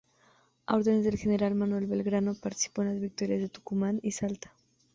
[0.65, 4.51] A órdenes del general Manuel Belgrano participó en las victorias de Tucumán y Salta.